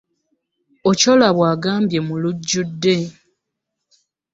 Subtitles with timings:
[0.89, 2.95] Ochola bw'agambye mu lujjudde.